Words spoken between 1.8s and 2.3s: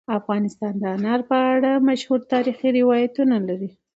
مشهور